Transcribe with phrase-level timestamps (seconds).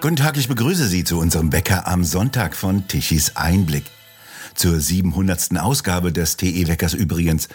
[0.00, 3.82] Guten Tag, ich begrüße Sie zu unserem Wecker am Sonntag von Tichys Einblick.
[4.54, 5.58] Zur 700.
[5.58, 7.48] Ausgabe des TE Weckers übrigens.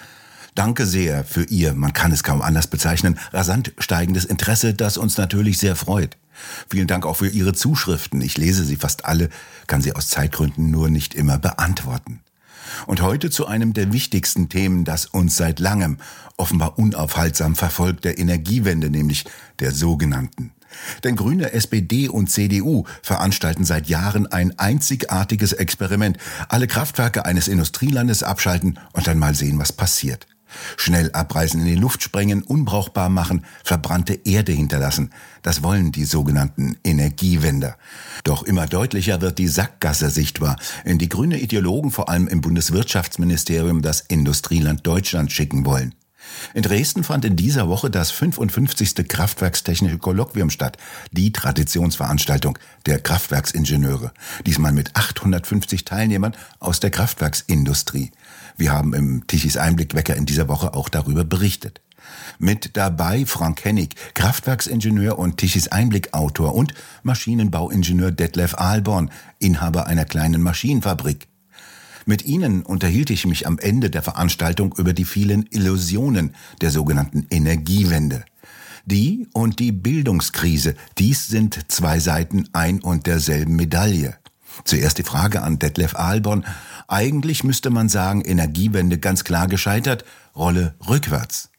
[0.53, 5.17] Danke sehr für Ihr, man kann es kaum anders bezeichnen, rasant steigendes Interesse, das uns
[5.17, 6.17] natürlich sehr freut.
[6.69, 8.19] Vielen Dank auch für Ihre Zuschriften.
[8.19, 9.29] Ich lese sie fast alle,
[9.67, 12.19] kann sie aus Zeitgründen nur nicht immer beantworten.
[12.87, 15.97] Und heute zu einem der wichtigsten Themen, das uns seit langem,
[16.35, 19.23] offenbar unaufhaltsam verfolgt, der Energiewende, nämlich
[19.59, 20.51] der sogenannten.
[21.03, 26.17] Denn Grüne, SPD und CDU veranstalten seit Jahren ein einzigartiges Experiment.
[26.49, 30.27] Alle Kraftwerke eines Industrielandes abschalten und dann mal sehen, was passiert.
[30.77, 35.11] Schnell abreißen, in die Luft sprengen, unbrauchbar machen, verbrannte Erde hinterlassen.
[35.41, 37.77] Das wollen die sogenannten Energiewender.
[38.23, 43.81] Doch immer deutlicher wird die Sackgasse sichtbar, in die grüne Ideologen vor allem im Bundeswirtschaftsministerium
[43.81, 45.95] das Industrieland Deutschland schicken wollen.
[46.53, 49.07] In Dresden fand in dieser Woche das 55.
[49.07, 50.77] Kraftwerkstechnische Kolloquium statt,
[51.11, 54.11] die Traditionsveranstaltung der Kraftwerksingenieure,
[54.45, 58.11] diesmal mit 850 Teilnehmern aus der Kraftwerksindustrie.
[58.57, 61.81] Wir haben im Tichys Einblickwecker in dieser Woche auch darüber berichtet.
[62.37, 69.09] Mit dabei Frank Hennig, Kraftwerksingenieur und Tichys Einblickautor und Maschinenbauingenieur Detlef Ahlborn,
[69.39, 71.27] Inhaber einer kleinen Maschinenfabrik.
[72.05, 77.25] Mit ihnen unterhielt ich mich am Ende der Veranstaltung über die vielen Illusionen der sogenannten
[77.29, 78.25] Energiewende.
[78.85, 84.17] Die und die Bildungskrise, dies sind zwei Seiten ein und derselben Medaille.
[84.65, 86.45] Zuerst die Frage an Detlef Ahlborn.
[86.87, 90.03] Eigentlich müsste man sagen, Energiewende ganz klar gescheitert,
[90.35, 91.49] Rolle rückwärts.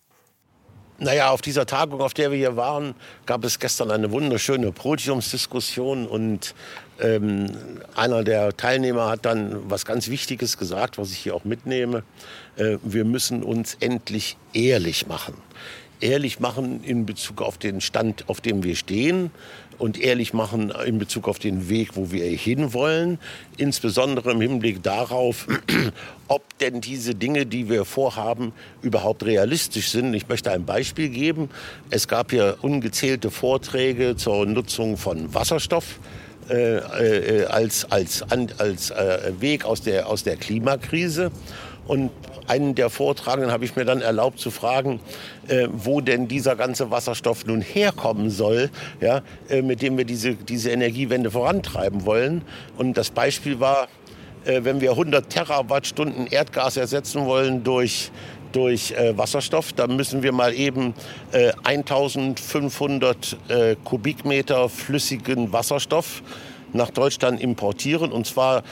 [0.98, 2.94] Naja, auf dieser Tagung, auf der wir hier waren,
[3.26, 6.54] gab es gestern eine wunderschöne Podiumsdiskussion und
[7.00, 7.46] ähm,
[7.96, 12.04] einer der Teilnehmer hat dann was ganz Wichtiges gesagt, was ich hier auch mitnehme.
[12.56, 15.34] Äh, wir müssen uns endlich ehrlich machen.
[16.00, 19.32] Ehrlich machen in Bezug auf den Stand, auf dem wir stehen
[19.78, 23.18] und ehrlich machen in Bezug auf den Weg, wo wir hinwollen.
[23.56, 25.46] Insbesondere im Hinblick darauf,
[26.28, 30.14] ob denn diese Dinge, die wir vorhaben, überhaupt realistisch sind.
[30.14, 31.50] Ich möchte ein Beispiel geben.
[31.90, 35.98] Es gab hier ungezählte Vorträge zur Nutzung von Wasserstoff.
[36.50, 41.30] Äh, äh, als, als, als äh, Weg aus der, aus der Klimakrise.
[41.86, 42.10] Und
[42.46, 45.00] einen der Vortragenden habe ich mir dann erlaubt zu fragen,
[45.48, 50.34] äh, wo denn dieser ganze Wasserstoff nun herkommen soll, ja, äh, mit dem wir diese,
[50.34, 52.42] diese Energiewende vorantreiben wollen.
[52.76, 53.88] Und das Beispiel war,
[54.44, 58.10] äh, wenn wir 100 Terawattstunden Erdgas ersetzen wollen durch
[58.52, 59.72] durch äh, Wasserstoff.
[59.72, 60.94] dann müssen wir mal eben
[61.32, 66.22] äh, 1500 äh, Kubikmeter flüssigen Wasserstoff
[66.72, 68.12] nach Deutschland importieren.
[68.12, 68.62] Und zwar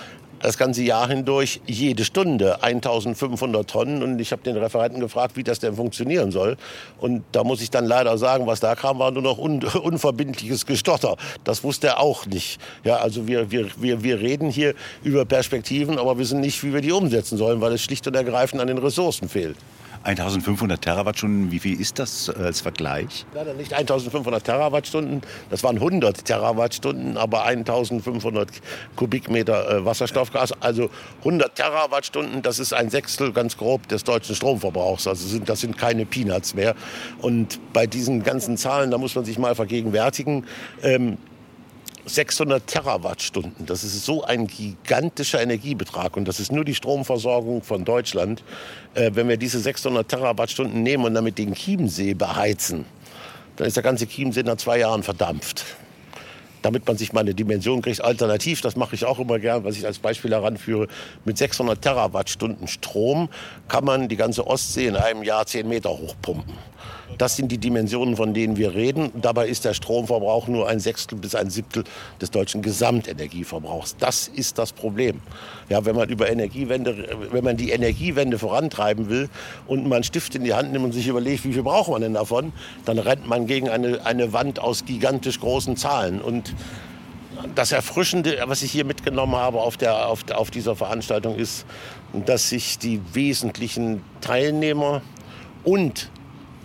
[0.42, 4.02] das ganze Jahr hindurch jede Stunde 1500 Tonnen.
[4.02, 6.56] Und ich habe den Referenten gefragt, wie das denn funktionieren soll.
[6.98, 10.66] Und da muss ich dann leider sagen, was da kam, war nur noch un unverbindliches
[10.66, 11.16] Gestotter.
[11.44, 12.60] Das wusste er auch nicht.
[12.84, 16.72] Ja, also wir, wir, wir, wir reden hier über Perspektiven, aber wir wissen nicht, wie
[16.72, 19.56] wir die umsetzen sollen, weil es schlicht und ergreifend an den Ressourcen fehlt.
[20.04, 23.24] 1500 Terawattstunden, wie viel ist das äh, als Vergleich?
[23.34, 28.48] Leider nicht 1500 Terawattstunden, das waren 100 Terawattstunden, aber 1500
[28.96, 30.52] Kubikmeter äh, Wasserstoffgas.
[30.60, 35.06] Also 100 Terawattstunden, das ist ein Sechstel ganz grob des deutschen Stromverbrauchs.
[35.06, 36.74] Also sind, das sind keine Peanuts mehr.
[37.20, 40.46] Und bei diesen ganzen Zahlen, da muss man sich mal vergegenwärtigen,
[40.82, 41.18] ähm,
[42.04, 43.66] 600 Terawattstunden.
[43.66, 48.42] Das ist so ein gigantischer Energiebetrag und das ist nur die Stromversorgung von Deutschland.
[48.94, 52.84] Äh, wenn wir diese 600 Terawattstunden nehmen und damit den Chiemsee beheizen,
[53.56, 55.64] dann ist der ganze Chiemsee nach zwei Jahren verdampft.
[56.62, 58.00] Damit man sich mal eine Dimension kriegt.
[58.02, 60.86] Alternativ, das mache ich auch immer gern, was ich als Beispiel heranführe,
[61.24, 63.28] mit 600 Terawattstunden Strom
[63.68, 66.54] kann man die ganze Ostsee in einem Jahr 10 Meter hochpumpen.
[67.18, 69.10] Das sind die Dimensionen, von denen wir reden.
[69.20, 71.84] Dabei ist der Stromverbrauch nur ein Sechstel bis ein Siebtel
[72.20, 73.96] des deutschen Gesamtenergieverbrauchs.
[73.98, 75.20] Das ist das Problem.
[75.68, 79.28] Ja, wenn man über Energiewende, wenn man die Energiewende vorantreiben will
[79.66, 82.02] und man einen Stift in die Hand nimmt und sich überlegt, wie viel braucht man
[82.02, 82.52] denn davon,
[82.84, 86.20] dann rennt man gegen eine, eine Wand aus gigantisch großen Zahlen.
[86.20, 86.54] Und
[87.54, 91.66] das Erfrischende, was ich hier mitgenommen habe auf, der, auf, auf dieser Veranstaltung, ist,
[92.26, 95.02] dass sich die wesentlichen Teilnehmer
[95.64, 96.10] und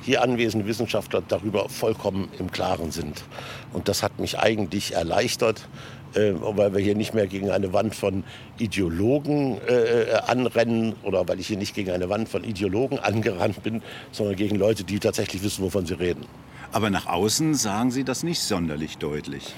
[0.07, 3.25] hier anwesende Wissenschaftler darüber vollkommen im Klaren sind.
[3.73, 5.67] Und das hat mich eigentlich erleichtert,
[6.13, 8.23] äh, weil wir hier nicht mehr gegen eine Wand von
[8.57, 13.81] Ideologen äh, anrennen oder weil ich hier nicht gegen eine Wand von Ideologen angerannt bin,
[14.13, 16.25] sondern gegen Leute, die tatsächlich wissen, wovon sie reden.
[16.71, 19.53] Aber nach außen sagen Sie das nicht sonderlich deutlich.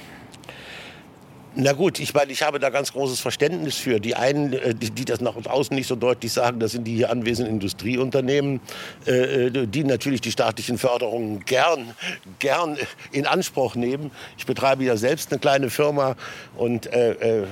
[1.56, 4.00] Na gut, ich meine, ich habe da ganz großes Verständnis für.
[4.00, 6.96] Die einen, äh, die, die das nach außen nicht so deutlich sagen, das sind die
[6.96, 8.62] hier anwesenden Industrieunternehmen,
[9.08, 11.96] äh, äh, die natürlich die staatlichen Förderungen gern,
[12.38, 12.78] gern
[13.12, 14.12] in Anspruch nehmen.
[14.38, 16.16] Ich betreibe ja selbst eine kleine Firma
[16.56, 17.46] und äh,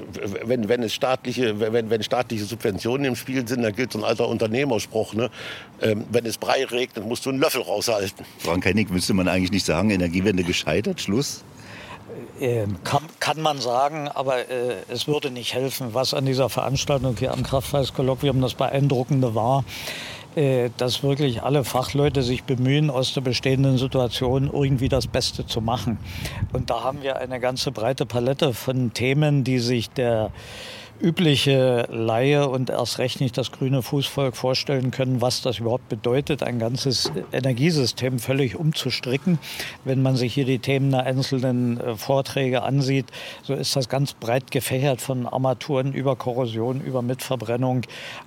[0.44, 4.06] wenn, wenn, es staatliche, wenn, wenn staatliche Subventionen im Spiel sind, dann gilt so ein
[4.06, 5.16] alter Unternehmerspruch.
[5.16, 5.32] Ne?
[5.82, 8.26] Ähm, wenn es Brei regnet, musst du einen Löffel raushalten.
[8.40, 11.44] Frank Hennig, müsste man eigentlich nicht sagen, Energiewende gescheitert, Schluss?
[12.40, 15.94] Ähm, kann, kann, man sagen, aber äh, es würde nicht helfen.
[15.94, 19.64] Was an dieser Veranstaltung hier am Kraftwerkskolloquium das Beeindruckende war,
[20.36, 25.62] äh, dass wirklich alle Fachleute sich bemühen, aus der bestehenden Situation irgendwie das Beste zu
[25.62, 25.98] machen.
[26.54, 30.32] Und da haben wir eine ganze breite Palette von Themen, die sich der
[31.00, 36.44] übliche Laie und erst recht nicht das grüne Fußvolk vorstellen können, was das überhaupt bedeutet,
[36.44, 39.40] ein ganzes Energiesystem völlig umzustricken.
[39.84, 43.06] Wenn man sich hier die Themen der einzelnen äh, Vorträge ansieht,
[43.44, 47.82] so ist das ganz breit gefächert von Armaturen über Korrosion, über Mitverbrennung,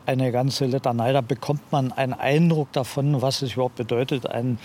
[0.06, 1.12] eine ganze Litanei.
[1.12, 4.58] Da bekommt man einen Eindruck davon, was es überhaupt bedeutet, ein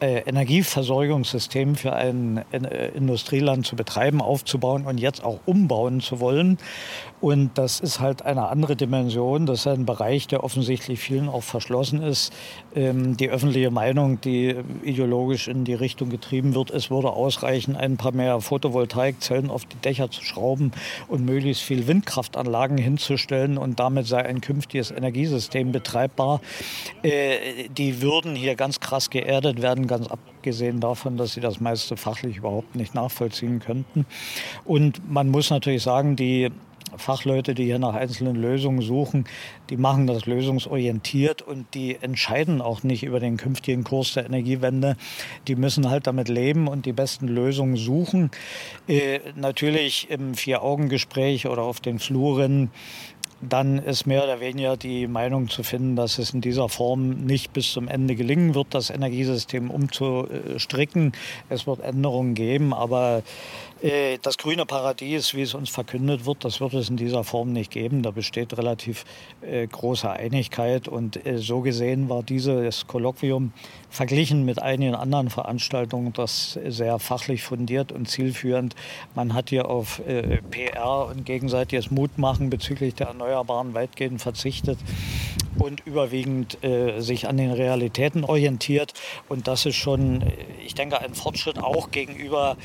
[0.00, 6.58] äh, Energieversorgungssystem für ein äh, Industrieland zu betreiben, aufzubauen und jetzt auch umbauen zu wollen.
[7.20, 9.44] Und das ist halt eine andere Dimension.
[9.44, 12.32] Das ist ein Bereich, der offensichtlich vielen auch verschlossen ist.
[12.74, 17.98] Ähm, die öffentliche Meinung, die ideologisch in die Richtung getrieben wird, es würde ausreichen, ein
[17.98, 20.72] paar mehr Photovoltaikzellen auf die Dächer zu schrauben
[21.08, 26.40] und möglichst viel Windkraftanlagen hinzustellen und damit sei ein künftiges Energiesystem betreibbar.
[27.02, 31.98] Äh, die würden hier ganz krass geerdet werden, ganz abgesehen davon, dass sie das meiste
[31.98, 34.06] fachlich überhaupt nicht nachvollziehen könnten.
[34.64, 36.50] Und man muss natürlich sagen, die
[36.96, 39.24] Fachleute, die hier nach einzelnen Lösungen suchen,
[39.70, 44.96] die machen das lösungsorientiert und die entscheiden auch nicht über den künftigen Kurs der Energiewende.
[45.48, 48.30] Die müssen halt damit leben und die besten Lösungen suchen.
[48.88, 52.70] Äh, natürlich im Vier-Augen-Gespräch oder auf den Fluren
[53.40, 57.52] dann ist mehr oder weniger die Meinung zu finden, dass es in dieser Form nicht
[57.52, 61.12] bis zum Ende gelingen wird, das Energiesystem umzustricken.
[61.48, 63.22] Es wird Änderungen geben, aber
[64.22, 67.70] das grüne Paradies, wie es uns verkündet wird, das wird es in dieser Form nicht
[67.70, 68.02] geben.
[68.02, 69.04] Da besteht relativ
[69.40, 70.86] äh, große Einigkeit.
[70.86, 73.52] Und äh, so gesehen war dieses Kolloquium
[73.88, 78.74] verglichen mit einigen anderen Veranstaltungen das sehr fachlich fundiert und zielführend.
[79.14, 80.00] Man hat hier auf
[80.50, 84.78] PR und gegenseitiges Mutmachen bezüglich der Erneuerbaren weitgehend verzichtet
[85.58, 88.94] und überwiegend äh, sich an den Realitäten orientiert.
[89.28, 90.22] Und das ist schon,
[90.70, 92.56] ich denke, ein Fortschritt auch gegenüber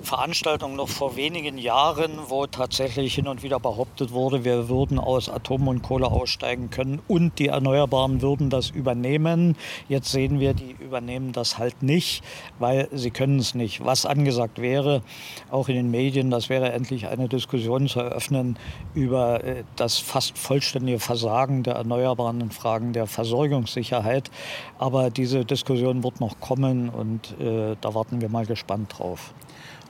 [0.00, 5.28] Veranstaltungen noch vor wenigen Jahren, wo tatsächlich hin und wieder behauptet wurde, wir würden aus
[5.28, 9.58] Atom und Kohle aussteigen können und die Erneuerbaren würden das übernehmen.
[9.90, 12.24] Jetzt sehen wir, die übernehmen das halt nicht,
[12.58, 13.84] weil sie können es nicht.
[13.84, 15.02] Was angesagt wäre,
[15.50, 18.58] auch in den Medien, das wäre endlich eine Diskussion zu eröffnen
[18.94, 24.30] über äh, das fast vollständige Versagen der Erneuerbaren in Fragen der Versorgungssicherheit.
[24.78, 27.49] Aber diese Diskussion wird noch kommen und äh,
[27.80, 29.32] da warten wir mal gespannt drauf.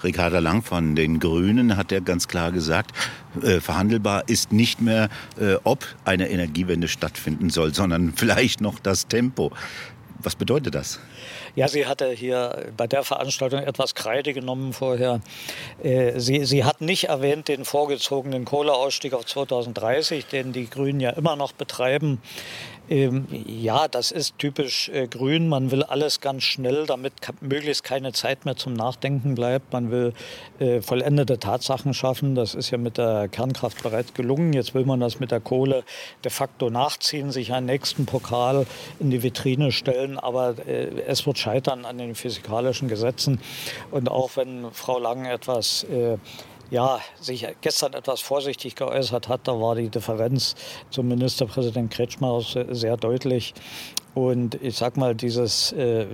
[0.03, 2.93] Ricarda Lang von den Grünen hat ja ganz klar gesagt,
[3.43, 5.09] äh, verhandelbar ist nicht mehr,
[5.39, 9.53] äh, ob eine Energiewende stattfinden soll, sondern vielleicht noch das Tempo.
[10.23, 11.01] Was bedeutet das?
[11.57, 15.21] Ja, sie hatte hier bei der Veranstaltung etwas Kreide genommen vorher.
[15.83, 21.11] Äh, sie, sie hat nicht erwähnt den vorgezogenen Kohleausstieg auf 2030, den die Grünen ja
[21.11, 22.21] immer noch betreiben.
[22.91, 25.49] Ähm, ja, das ist typisch äh, grün.
[25.49, 29.73] Man will alles ganz schnell, damit möglichst keine Zeit mehr zum Nachdenken bleibt.
[29.73, 30.13] Man will
[30.59, 32.35] äh, vollendete Tatsachen schaffen.
[32.35, 34.53] Das ist ja mit der Kernkraft bereits gelungen.
[34.53, 35.85] Jetzt will man das mit der Kohle
[36.25, 38.67] de facto nachziehen, sich einen nächsten Pokal
[38.99, 40.19] in die Vitrine stellen.
[40.19, 43.41] Aber äh, es wird scheitern an den physikalischen Gesetzen.
[43.93, 46.19] Und auch wenn Frau Lang etwas äh,
[46.71, 50.55] ja, sich gestern etwas vorsichtig geäußert hat, da war die Differenz
[50.91, 53.55] zum Ministerpräsident Kretschmer sehr deutlich.
[54.15, 56.07] Und ich sag mal, dieses äh,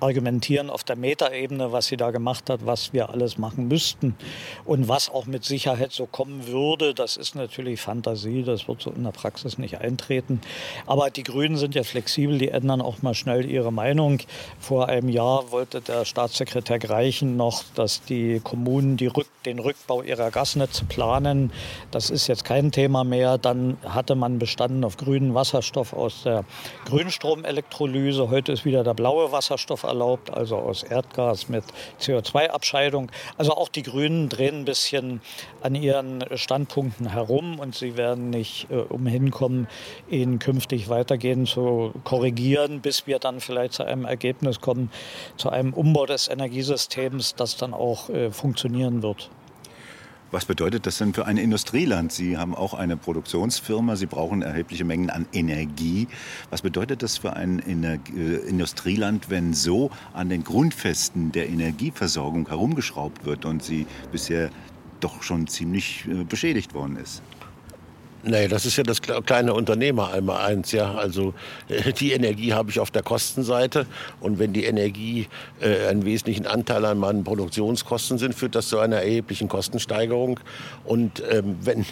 [0.00, 4.16] argumentieren auf der Metaebene, was sie da gemacht hat, was wir alles machen müssten
[4.64, 6.94] und was auch mit Sicherheit so kommen würde.
[6.94, 10.40] Das ist natürlich Fantasie, das wird so in der Praxis nicht eintreten.
[10.86, 14.20] Aber die Grünen sind ja flexibel, die ändern auch mal schnell ihre Meinung.
[14.58, 20.02] Vor einem Jahr wollte der Staatssekretär Greichen noch, dass die Kommunen die Rück den Rückbau
[20.02, 21.52] ihrer Gasnetze planen.
[21.90, 23.38] Das ist jetzt kein Thema mehr.
[23.38, 26.44] Dann hatte man bestanden auf grünen Wasserstoff aus der
[26.86, 28.28] Grünstromelektrolyse.
[28.28, 31.64] Heute ist wieder der blaue Wasserstoff erlaubt, also aus Erdgas mit
[32.00, 33.10] CO2-Abscheidung.
[33.38, 35.20] Also auch die Grünen drehen ein bisschen
[35.62, 39.68] an ihren Standpunkten herum und sie werden nicht äh, umhin kommen,
[40.10, 44.90] ihn künftig weitergehend zu korrigieren, bis wir dann vielleicht zu einem Ergebnis kommen,
[45.36, 49.30] zu einem Umbau des Energiesystems, das dann auch äh, funktionieren wird.
[50.32, 52.10] Was bedeutet das denn für ein Industrieland?
[52.10, 56.08] Sie haben auch eine Produktionsfirma, Sie brauchen erhebliche Mengen an Energie.
[56.50, 57.98] Was bedeutet das für ein äh,
[58.48, 64.50] Industrieland, wenn so an den Grundfesten der Energieversorgung herumgeschraubt wird und sie bisher
[64.98, 67.22] doch schon ziemlich äh, beschädigt worden ist?
[68.28, 70.94] Nee, das ist ja das kleine Unternehmer einmal eins, ja.
[70.94, 71.32] Also
[71.68, 73.86] äh, die Energie habe ich auf der Kostenseite
[74.18, 75.28] und wenn die Energie
[75.60, 80.40] äh, einen wesentlichen Anteil an meinen Produktionskosten sind, führt das zu einer erheblichen Kostensteigerung.
[80.84, 81.86] Und ähm, wenn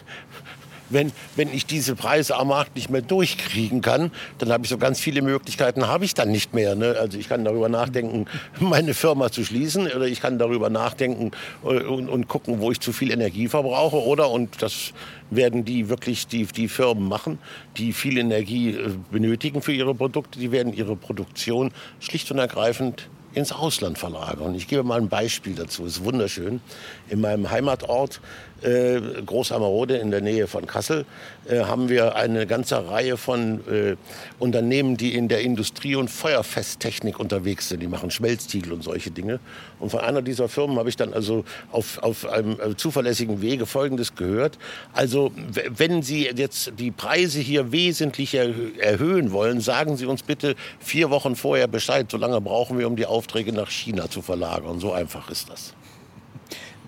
[0.91, 4.79] wenn, wenn ich diese Preise am Markt nicht mehr durchkriegen kann, dann habe ich so
[4.79, 6.75] ganz viele Möglichkeiten, habe ich dann nicht mehr.
[6.75, 6.97] Ne?
[6.99, 8.27] Also ich kann darüber nachdenken,
[8.61, 11.33] meine Firma zu schließen oder ich kann darüber nachdenken
[11.65, 14.93] äh, und, und gucken, wo ich zu viel Energie verbrauche oder, und das
[15.37, 17.39] werden die wirklich die, die Firmen machen,
[17.77, 23.09] die viel Energie äh, benötigen für ihre Produkte, die werden ihre Produktion schlicht und ergreifend
[23.35, 24.55] ins Ausland verlagern.
[24.55, 25.85] Ich gebe mal ein Beispiel dazu.
[25.85, 26.61] Ist wunderschön.
[27.09, 28.21] In meinem Heimatort
[28.65, 31.05] äh, Großhammerode in der Nähe von Kassel
[31.49, 33.97] äh, haben wir eine ganze Reihe von äh,
[34.39, 37.81] Unternehmen, die in der Industrie- und Feuerfesttechnik unterwegs sind.
[37.81, 39.41] Die machen Schmelztiegel und solche Dinge.
[39.81, 43.67] Und von einer dieser Firmen habe ich dann also auf, auf einem äh, zuverlässigen Wege
[43.67, 44.59] Folgendes gehört.
[44.93, 45.33] Also
[45.71, 51.37] wenn Sie jetzt die Preise hier wesentlich erhöhen wollen, sagen Sie uns bitte vier Wochen
[51.37, 52.11] vorher Bescheid.
[52.11, 54.81] So lange brauchen wir, um die Aufträge nach China zu verlagern.
[54.81, 55.75] So einfach ist das.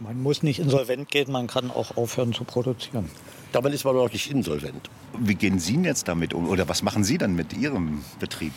[0.01, 3.09] Man muss nicht insolvent gehen, man kann auch aufhören zu produzieren.
[3.53, 4.91] Damit ist man doch nicht insolvent.
[5.19, 6.49] Wie gehen Sie jetzt damit um?
[6.49, 8.53] Oder was machen Sie dann mit Ihrem Betrieb?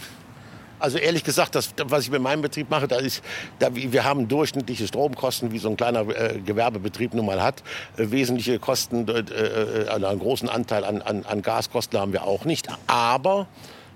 [0.80, 3.22] Also ehrlich gesagt, das, was ich mit meinem Betrieb mache, da ist,
[3.60, 7.64] da, wir haben durchschnittliche Stromkosten, wie so ein kleiner äh, Gewerbebetrieb nun mal hat.
[7.98, 12.24] Äh, wesentliche Kosten, äh, äh also einen großen Anteil an, an, an, Gaskosten haben wir
[12.24, 12.70] auch nicht.
[12.88, 13.48] Aber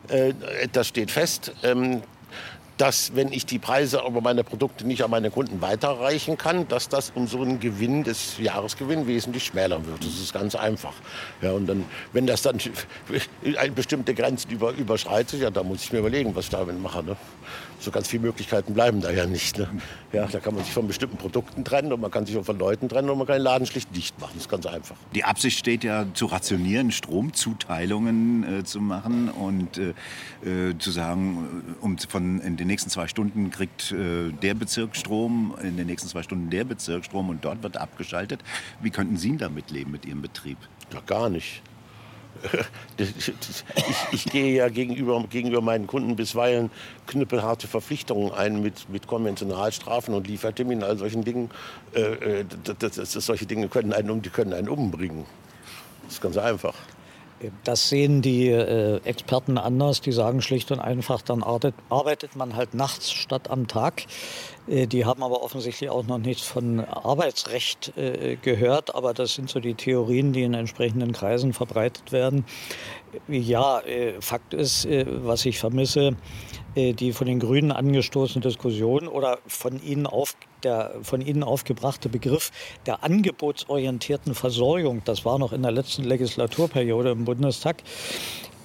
[0.10, 0.34] äh,
[0.72, 2.02] das steht fest, ähm,
[2.78, 6.90] dass wenn ich die Preise über meine Produkte nicht an meine Kunden weiterreichen kann, dass
[6.90, 10.00] das unseren Gewinn des Jahresgewinn wesentlich schmälern wird.
[10.00, 10.94] Das ist ganz einfach.
[11.42, 12.60] Ja, und dann, wenn das dann
[13.76, 17.04] bestimmte Grenzen über, überschreitet, ja, da muss ich mir überlegen, was ich damit mache.
[17.04, 17.16] Ne?
[17.84, 19.58] so ganz viele Möglichkeiten bleiben da ja nicht.
[19.58, 19.68] Ne?
[20.14, 22.58] Ja, da kann man sich von bestimmten Produkten trennen und man kann sich auch von
[22.58, 24.32] Leuten trennen und man kann den Laden schlicht dicht machen.
[24.36, 24.96] Das ist ganz einfach.
[25.14, 31.64] Die Absicht steht ja zu rationieren, Stromzuteilungen äh, zu machen und äh, äh zu sagen,
[31.82, 35.88] äh, um von in den nächsten zwei Stunden kriegt äh, der Bezirk Strom, in den
[35.88, 38.42] nächsten zwei Stunden der Bezirk Strom und dort wird abgeschaltet.
[38.82, 40.58] Wie könnten Sie damit leben mit Ihrem Betrieb?
[40.94, 41.62] Ja, gar nicht.
[42.98, 43.34] ich,
[44.12, 46.72] ich, gehe ja gegenüber, gegenüber meinen Kunden bisweilen
[47.08, 51.50] knüppelharte Verpflichtungen ein mit, mit Konventionalstrafen und Lieferterminen, all solchen Dingen.
[51.94, 55.26] Äh, äh das, das, das, solche Dinge können einen, die können einen umbringen.
[56.04, 56.76] Das ist ganz einfach.
[57.64, 60.02] Das sehen die äh, Experten anders.
[60.02, 64.04] Die sagen schlicht und einfach, dann arbeitet man halt nachts statt am Tag.
[64.68, 68.96] Äh, die haben aber offensichtlich auch noch nichts von Arbeitsrecht äh, gehört.
[68.96, 72.46] Aber das sind so die Theorien, die in entsprechenden Kreisen verbreitet werden.
[73.28, 76.16] Ja, äh, Fakt ist, was ich vermisse,
[76.76, 82.52] die von den Grünen angestoßene Diskussion oder von ihnen, auf, der, von ihnen aufgebrachte Begriff
[82.88, 87.84] der angebotsorientierten Versorgung, das war noch in der letzten Legislaturperiode im Bundestag,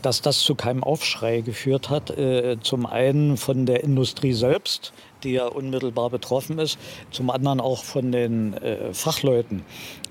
[0.00, 2.14] dass das zu keinem Aufschrei geführt hat.
[2.62, 6.78] zum einen von der Industrie selbst, die ja unmittelbar betroffen ist,
[7.10, 9.62] zum anderen auch von den äh, Fachleuten,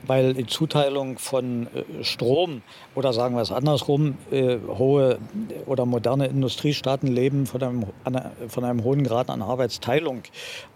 [0.08, 2.62] weil die Zuteilung von äh, Strom
[2.96, 5.20] oder sagen wir es andersrum, äh, hohe
[5.66, 7.86] oder moderne Industriestaaten leben von einem,
[8.48, 10.24] von einem hohen Grad an Arbeitsteilung.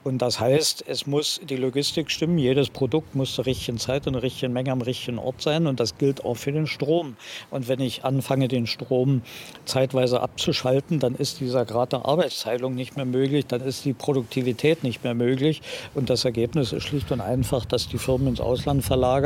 [0.04, 4.14] Und das heißt, es muss die Logistik stimmen, jedes Produkt muss zur richtigen Zeit und
[4.14, 7.16] der richtigen Menge am richtigen Ort sein und das gilt auch für den Strom.
[7.50, 9.22] Und wenn ich anfange, den Strom
[9.66, 14.84] zeitweise abzuschalten, dann ist dieser Grad der Arbeitsteilung nicht mehr möglich, dann ist die Produktivität
[14.84, 15.62] nicht mehr möglich
[15.96, 19.21] und das Ergebnis ist schlicht und einfach, dass die Firmen ins Ausland verlagern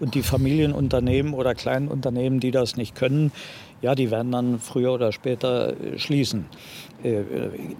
[0.00, 3.32] und die Familienunternehmen oder kleinen Unternehmen, die das nicht können,
[3.82, 6.46] ja, die werden dann früher oder später äh, schließen.
[7.02, 7.22] Äh,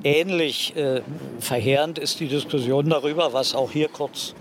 [0.05, 1.01] ähnlich äh,
[1.41, 4.35] verheerend ist die Diskussion darüber, was auch hier kurz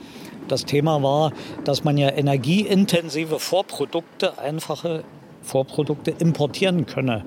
[0.49, 1.31] das Thema war,
[1.63, 5.05] dass man ja energieintensive Vorprodukte, einfache
[5.41, 7.23] Vorprodukte importieren könne.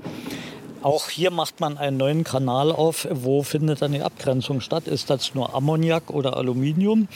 [0.82, 3.08] Auch hier macht man einen neuen Kanal auf.
[3.10, 4.86] Wo findet dann die Abgrenzung statt?
[4.86, 7.08] Ist das nur Ammoniak oder Aluminium?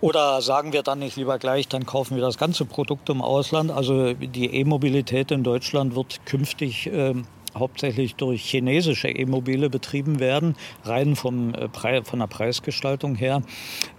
[0.00, 3.70] Oder sagen wir dann nicht lieber gleich, dann kaufen wir das ganze Produkt im Ausland?
[3.70, 7.14] Also die E-Mobilität in Deutschland wird künftig äh,
[7.56, 13.42] hauptsächlich durch chinesische E-Mobile betrieben werden, rein vom, äh, von der Preisgestaltung her.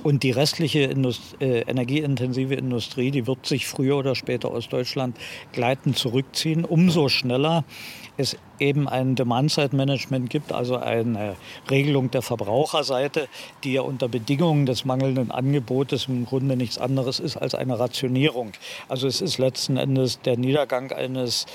[0.03, 5.17] Und die restliche Indust äh, energieintensive Industrie, die wird sich früher oder später aus Deutschland
[5.51, 6.65] gleitend zurückziehen.
[6.65, 7.63] Umso schneller
[8.17, 11.36] es eben ein Demand-Side-Management gibt, also eine
[11.70, 13.27] Regelung der Verbraucherseite,
[13.63, 18.51] die ja unter Bedingungen des mangelnden Angebotes im Grunde nichts anderes ist als eine Rationierung.
[18.88, 21.46] Also es ist letzten Endes der Niedergang eines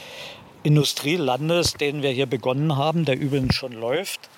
[0.64, 4.28] Industrielandes, den wir hier begonnen haben, der übrigens schon läuft.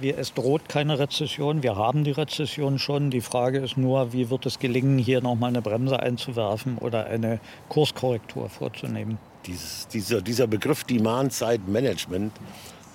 [0.00, 3.10] Wir, es droht keine Rezession, wir haben die Rezession schon.
[3.10, 7.40] Die Frage ist nur, wie wird es gelingen, hier nochmal eine Bremse einzuwerfen oder eine
[7.68, 9.18] Kurskorrektur vorzunehmen.
[9.46, 12.32] Dieses, dieser, dieser Begriff Demand-Side-Management,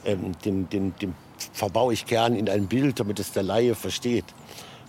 [0.06, 1.16] ähm, den, den, den
[1.54, 4.26] verbaue ich gern in ein Bild, damit es der Laie versteht.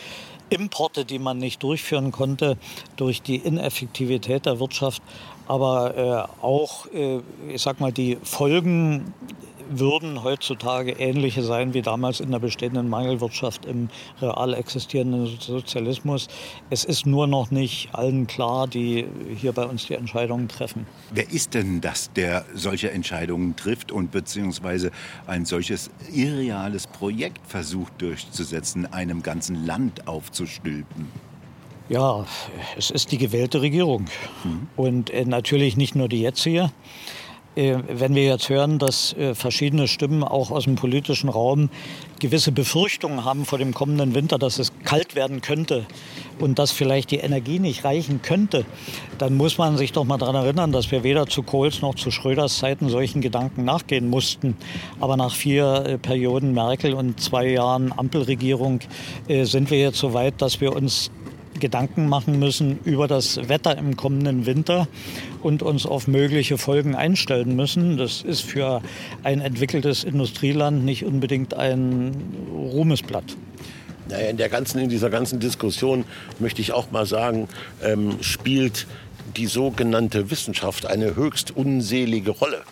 [0.48, 2.56] Importe, die man nicht durchführen konnte,
[2.96, 5.02] durch die Ineffektivität der Wirtschaft
[5.50, 9.12] aber äh, auch, äh, ich sag mal, die Folgen
[9.70, 13.88] würden heutzutage ähnliche sein wie damals in der bestehenden Mangelwirtschaft im
[14.20, 16.28] real existierenden Sozialismus.
[16.70, 20.86] Es ist nur noch nicht allen klar, die hier bei uns die Entscheidungen treffen.
[21.12, 24.90] Wer ist denn das, der solche Entscheidungen trifft und beziehungsweise
[25.26, 31.08] ein solches irreales Projekt versucht durchzusetzen, einem ganzen Land aufzustülpen?
[31.88, 32.24] Ja,
[32.76, 34.06] es ist die gewählte Regierung.
[34.44, 34.68] Mhm.
[34.76, 36.70] Und äh, natürlich nicht nur die jetzige.
[37.56, 41.68] Äh, wenn wir jetzt hören, dass äh, verschiedene Stimmen auch aus dem politischen Raum
[42.20, 45.84] gewisse Befürchtungen haben vor dem kommenden Winter, dass es kalt werden könnte
[46.38, 48.64] und dass vielleicht die Energie nicht reichen könnte,
[49.18, 52.12] dann muss man sich doch mal daran erinnern, dass wir weder zu Kohls noch zu
[52.12, 54.56] Schröders Zeiten solchen Gedanken nachgehen mussten.
[55.00, 58.80] Aber nach vier äh, Perioden Merkel und zwei Jahren Ampelregierung
[59.28, 61.10] sind wir jetzt so weit, dass wir uns
[61.58, 64.86] Gedanken machen müssen über das Wetter im kommenden Winter
[65.42, 67.96] und uns auf mögliche Folgen einstellen müssen.
[67.96, 68.82] Das ist für
[69.22, 72.12] ein entwickeltes Industrieland nicht unbedingt ein
[72.52, 73.36] Ruhmesblatt.
[74.08, 76.04] Naja, in, der ganzen, in dieser ganzen Diskussion
[76.38, 77.48] möchte ich auch mal sagen,
[77.82, 78.86] ähm, spielt
[79.36, 82.62] die sogenannte Wissenschaft eine höchst unselige Rolle.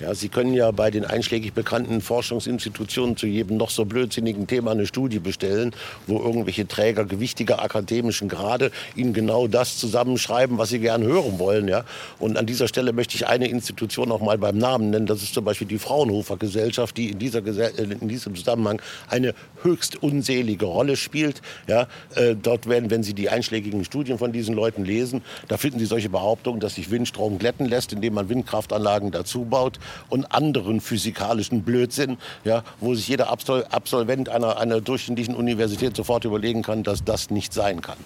[0.00, 4.72] Ja, Sie können ja bei den einschlägig bekannten Forschungsinstitutionen zu jedem noch so blödsinnigen Thema
[4.72, 5.72] eine Studie bestellen,
[6.08, 11.68] wo irgendwelche Träger gewichtiger akademischen Grade Ihnen genau das zusammenschreiben, was Sie gern hören wollen.
[11.68, 11.84] Ja?
[12.18, 15.06] Und an dieser Stelle möchte ich eine Institution auch mal beim Namen nennen.
[15.06, 19.32] Das ist zum Beispiel die Fraunhofer Gesellschaft, die in, dieser, äh, in diesem Zusammenhang eine
[19.62, 21.40] höchst unselige Rolle spielt.
[21.68, 21.86] Ja?
[22.16, 25.86] Äh, dort werden, wenn Sie die einschlägigen Studien von diesen Leuten lesen, da finden Sie
[25.86, 31.62] solche Behauptungen, dass sich Windstrom glätten lässt, indem man Windkraftanlagen dazu baut und anderen physikalischen
[31.62, 37.04] Blödsinn, ja, wo sich jeder Absol Absolvent einer, einer durchschnittlichen Universität sofort überlegen kann, dass
[37.04, 37.98] das nicht sein kann.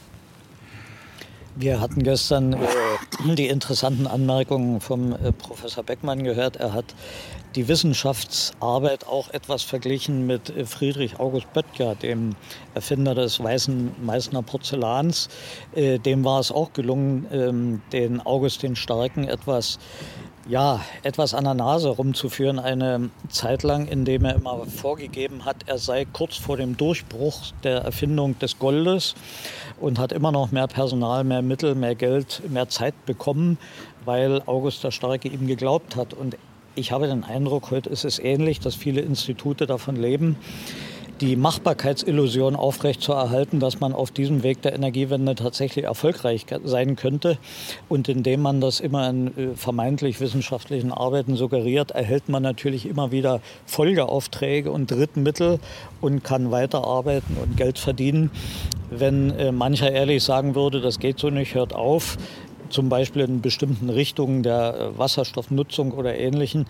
[1.60, 2.56] Wir hatten gestern äh,
[3.34, 6.54] die interessanten Anmerkungen vom äh, Professor Beckmann gehört.
[6.54, 6.94] Er hat
[7.56, 12.36] die Wissenschaftsarbeit auch etwas verglichen mit äh, Friedrich August Böttger, dem
[12.74, 15.28] Erfinder des weißen Meißner Porzellans.
[15.74, 19.80] Dem war es auch gelungen, ähm, den August den Starken etwas
[20.48, 25.76] ja, etwas an der Nase rumzuführen, eine Zeit lang, indem er immer vorgegeben hat, er
[25.76, 29.14] sei kurz vor dem Durchbruch der Erfindung des Goldes
[29.78, 33.58] und hat immer noch mehr Personal, mehr Mittel, mehr Geld, mehr Zeit bekommen,
[34.06, 36.14] weil August der Starke ihm geglaubt hat.
[36.14, 36.38] Und
[36.74, 40.36] ich habe den Eindruck, heute ist es ähnlich, dass viele Institute davon leben,
[41.20, 47.38] die Machbarkeitsillusion aufrechtzuerhalten, dass man auf diesem Weg der Energiewende tatsächlich erfolgreich sein könnte.
[47.88, 53.12] Und indem man das immer in äh, vermeintlich wissenschaftlichen Arbeiten suggeriert, erhält man natürlich immer
[53.12, 55.58] wieder Folgeaufträge und Drittmittel
[56.00, 58.30] und kann weiterarbeiten und Geld verdienen.
[58.90, 62.16] Wenn äh, mancher ehrlich sagen würde, das geht so nicht, hört auf,
[62.70, 66.66] zum Beispiel in bestimmten Richtungen der äh, Wasserstoffnutzung oder Ähnlichen, äh,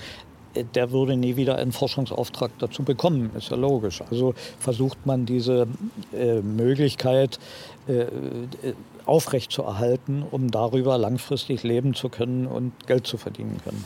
[0.74, 4.02] der würde nie wieder einen Forschungsauftrag dazu bekommen, ist ja logisch.
[4.10, 5.66] Also versucht man diese
[6.12, 7.38] äh, Möglichkeit
[7.88, 8.08] äh, äh,
[9.06, 13.84] aufrechtzuerhalten, um darüber langfristig leben zu können und Geld zu verdienen können.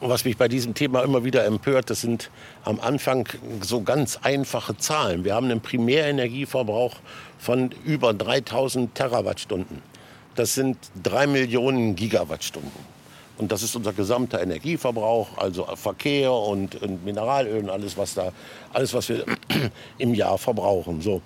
[0.00, 2.30] Was mich bei diesem Thema immer wieder empört, das sind
[2.64, 3.28] am Anfang
[3.62, 5.24] so ganz einfache Zahlen.
[5.24, 6.96] Wir haben einen Primärenergieverbrauch
[7.38, 9.82] von über 3000 Terawattstunden.
[10.34, 12.93] Das sind drei Millionen Gigawattstunden.
[13.36, 18.32] Und das ist unser gesamter Energieverbrauch, also Verkehr und, und Mineralöl und alles, was da,
[18.72, 19.24] alles, was wir
[19.98, 21.00] im Jahr verbrauchen.
[21.00, 21.20] So.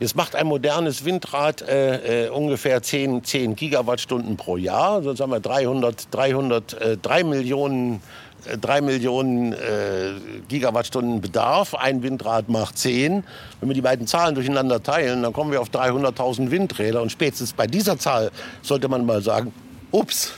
[0.00, 5.02] Jetzt macht ein modernes Windrad äh, äh, ungefähr 10, 10 Gigawattstunden pro Jahr.
[5.04, 8.02] Sonst haben wir 300, 300, äh, 3 Millionen,
[8.44, 10.14] äh, 3 Millionen äh,
[10.48, 11.76] Gigawattstunden Bedarf.
[11.76, 13.22] Ein Windrad macht 10.
[13.60, 17.00] Wenn wir die beiden Zahlen durcheinander teilen, dann kommen wir auf 300.000 Windräder.
[17.00, 19.54] Und spätestens bei dieser Zahl sollte man mal sagen,
[19.92, 20.32] ups,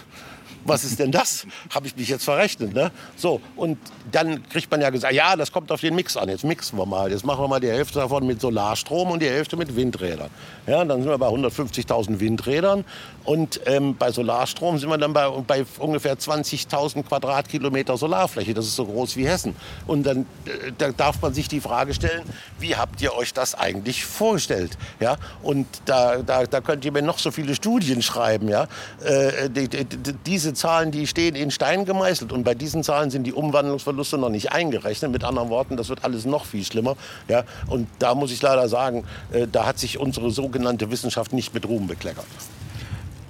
[0.68, 1.46] was ist denn das?
[1.74, 2.74] Habe ich mich jetzt verrechnet.
[2.74, 2.90] Ne?
[3.16, 3.78] So, und
[4.10, 6.28] dann kriegt man ja gesagt, ja, das kommt auf den Mix an.
[6.28, 7.10] Jetzt mixen wir mal.
[7.10, 10.30] Jetzt machen wir mal die Hälfte davon mit Solarstrom und die Hälfte mit Windrädern.
[10.66, 12.84] Ja, dann sind wir bei 150.000 Windrädern.
[13.24, 18.54] Und ähm, bei Solarstrom sind wir dann bei, bei ungefähr 20.000 Quadratkilometer Solarfläche.
[18.54, 19.56] Das ist so groß wie Hessen.
[19.86, 22.22] Und dann äh, da darf man sich die Frage stellen,
[22.58, 24.76] wie habt ihr euch das eigentlich vorgestellt?
[25.00, 25.16] Ja?
[25.42, 28.48] Und da, da, da könnt ihr mir noch so viele Studien schreiben.
[28.48, 28.68] Ja?
[29.04, 29.86] Äh, die, die,
[30.26, 32.32] diese Zahlen, die stehen in Stein gemeißelt.
[32.32, 35.12] Und bei diesen Zahlen sind die Umwandlungsverluste noch nicht eingerechnet.
[35.12, 36.96] Mit anderen Worten, das wird alles noch viel schlimmer.
[37.28, 37.44] Ja?
[37.68, 41.66] Und da muss ich leider sagen, äh, da hat sich unsere sogenannte Wissenschaft nicht mit
[41.66, 42.26] Ruhm bekleckert.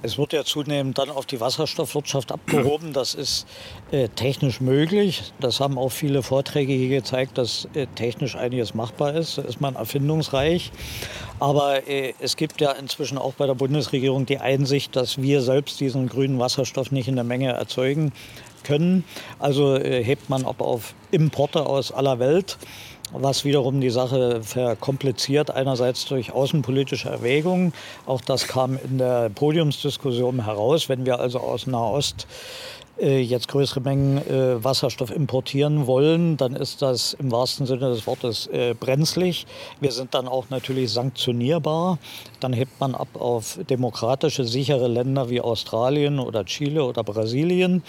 [0.03, 2.93] Es wird ja zunehmend dann auf die Wasserstoffwirtschaft abgehoben.
[2.93, 3.47] Das ist
[3.91, 5.33] äh, technisch möglich.
[5.39, 9.39] Das haben auch viele Vorträge hier gezeigt, dass äh, technisch einiges machbar ist.
[9.39, 10.71] Da ist man erfindungsreich.
[11.39, 15.79] Aber äh, es gibt ja inzwischen auch bei der Bundesregierung die Einsicht, dass wir selbst
[15.79, 18.11] diesen grünen Wasserstoff nicht in der Menge erzeugen
[18.63, 19.03] können.
[19.39, 22.57] Also äh, hebt man ab auf Importe aus aller Welt
[23.13, 27.73] was wiederum die Sache verkompliziert, einerseits durch außenpolitische Erwägungen.
[28.05, 30.89] Auch das kam in der Podiumsdiskussion heraus.
[30.89, 32.27] Wenn wir also aus Nahost
[32.99, 38.07] äh, jetzt größere Mengen äh, Wasserstoff importieren wollen, dann ist das im wahrsten Sinne des
[38.07, 39.45] Wortes äh, brenzlig.
[39.79, 41.99] Wir sind dann auch natürlich sanktionierbar.
[42.39, 47.83] Dann hebt man ab auf demokratische, sichere Länder wie Australien oder Chile oder Brasilien.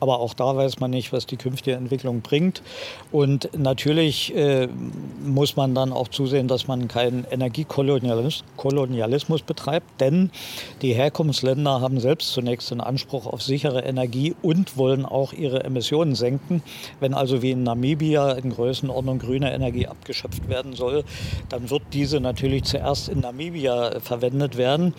[0.00, 2.62] Aber auch da weiß man nicht, was die künftige Entwicklung bringt.
[3.10, 4.68] Und natürlich äh,
[5.24, 10.00] muss man dann auch zusehen, dass man keinen Energiekolonialismus betreibt.
[10.00, 10.30] Denn
[10.82, 16.14] die Herkunftsländer haben selbst zunächst einen Anspruch auf sichere Energie und wollen auch ihre Emissionen
[16.14, 16.62] senken.
[17.00, 21.04] Wenn also wie in Namibia in Größenordnung grüne Energie abgeschöpft werden soll,
[21.48, 24.94] dann wird diese natürlich zuerst in Namibia verwendet werden.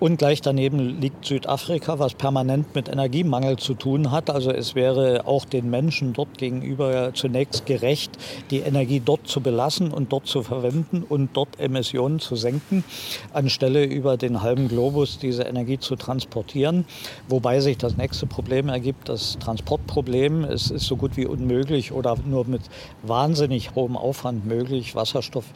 [0.00, 4.30] Und gleich daneben liegt Südafrika, was permanent mit Energiemangel zu tun hat.
[4.38, 8.12] Also es wäre auch den Menschen dort gegenüber zunächst gerecht,
[8.52, 12.84] die Energie dort zu belassen und dort zu verwenden und dort Emissionen zu senken,
[13.32, 16.84] anstelle über den halben Globus diese Energie zu transportieren.
[17.28, 20.44] Wobei sich das nächste Problem ergibt, das Transportproblem.
[20.44, 22.62] Es ist so gut wie unmöglich oder nur mit
[23.02, 25.46] wahnsinnig hohem Aufwand möglich, Wasserstoff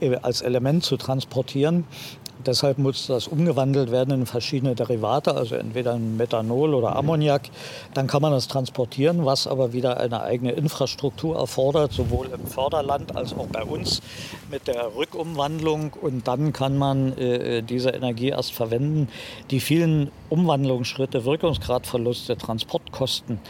[0.00, 1.84] äh, als Element zu transportieren.
[2.46, 7.42] Deshalb muss das umgewandelt werden in verschiedene Derivate, also entweder in Methanol oder Ammoniak.
[7.94, 13.14] Dann kann man das transportieren, was aber wieder eine eigene Infrastruktur erfordert, sowohl im Förderland
[13.14, 14.00] als auch bei uns
[14.50, 15.92] mit der Rückumwandlung.
[16.00, 19.08] Und dann kann man äh, diese Energie erst verwenden.
[19.50, 23.40] Die vielen Umwandlungsschritte, Wirkungsgradverluste, Transportkosten,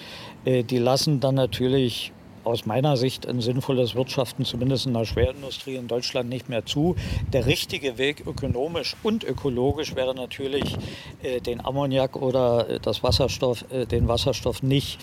[0.45, 2.13] äh, die lassen dann natürlich
[2.45, 6.97] aus meiner Sicht ein sinnvolles Wirtschaften, zumindest in der Schwerindustrie in Deutschland, nicht mehr zu.
[7.33, 10.77] Der richtige Weg ökonomisch und ökologisch wäre natürlich,
[11.23, 14.99] äh, den Ammoniak oder äh, das Wasserstoff, äh, den Wasserstoff nicht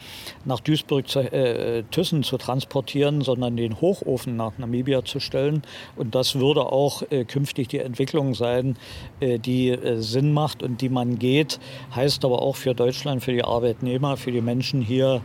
[0.45, 5.63] nach Duisburg zu, äh, Thyssen zu transportieren, sondern den Hochofen nach Namibia zu stellen.
[5.95, 8.77] Und das würde auch äh, künftig die Entwicklung sein,
[9.19, 11.59] äh, die Sinn macht und die man geht.
[11.95, 15.21] Heißt aber auch für Deutschland, für die Arbeitnehmer, für die Menschen hier,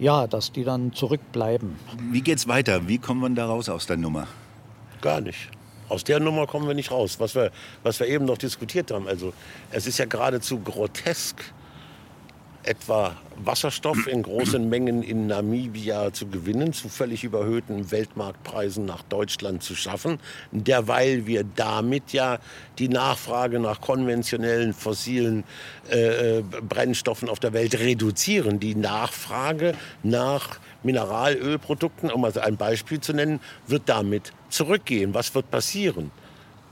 [0.00, 1.76] ja, dass die dann zurückbleiben.
[2.10, 2.88] Wie geht's weiter?
[2.88, 4.26] Wie kommen wir da raus aus der Nummer?
[5.00, 5.50] Gar nicht.
[5.88, 7.50] Aus der Nummer kommen wir nicht raus, was wir,
[7.82, 9.06] was wir eben noch diskutiert haben.
[9.06, 9.32] Also
[9.70, 11.52] es ist ja geradezu grotesk,
[12.62, 19.62] etwa Wasserstoff in großen Mengen in Namibia zu gewinnen, zu völlig überhöhten Weltmarktpreisen nach Deutschland
[19.62, 20.18] zu schaffen,
[20.52, 22.38] derweil wir damit ja
[22.78, 25.44] die Nachfrage nach konventionellen fossilen
[25.90, 28.60] äh, äh Brennstoffen auf der Welt reduzieren.
[28.60, 35.14] Die Nachfrage nach Mineralölprodukten, um also ein Beispiel zu nennen, wird damit zurückgehen.
[35.14, 36.10] Was wird passieren?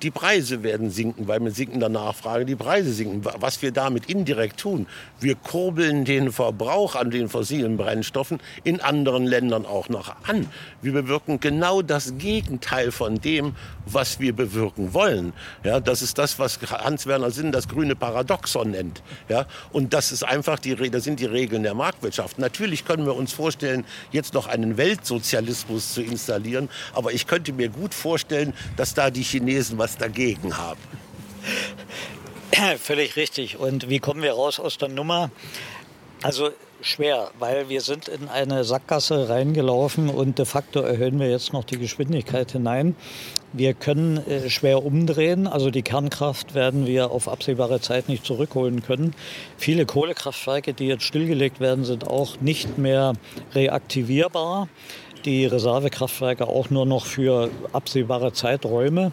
[0.02, 3.24] Die Preise werden sinken, weil mit sinkender Nachfrage die Preise sinken.
[3.38, 4.86] Was wir damit indirekt tun,
[5.20, 10.46] wir kurbeln den Verbrauch an den fossilen Brennstoffen in anderen Ländern auch noch an.
[10.82, 13.54] Wir bewirken genau das Gegenteil von dem,
[13.86, 15.32] was wir bewirken wollen.
[15.64, 19.02] Ja, das ist das, was Hans-Werner Sinn das grüne Paradoxon nennt.
[19.28, 22.38] Ja, und das ist einfach die, das sind die Regeln der Marktwirtschaft.
[22.38, 27.68] Natürlich können wir uns vorstellen, jetzt noch einen Weltsozialismus zu installieren, aber ich könnte mir
[27.68, 30.80] gut vorstellen, dass da die Chinesen was dagegen haben.
[32.78, 33.58] Völlig richtig.
[33.58, 35.30] Und wie kommen wir raus aus der Nummer?
[36.22, 41.52] Also schwer, weil wir sind in eine Sackgasse reingelaufen und de facto erhöhen wir jetzt
[41.52, 42.96] noch die Geschwindigkeit hinein.
[43.52, 48.82] Wir können äh, schwer umdrehen, also die Kernkraft werden wir auf absehbare Zeit nicht zurückholen
[48.82, 49.14] können.
[49.56, 53.14] Viele Kohlekraftwerke, die jetzt stillgelegt werden, sind auch nicht mehr
[53.54, 54.68] reaktivierbar.
[55.24, 59.12] Die Reservekraftwerke auch nur noch für absehbare Zeiträume.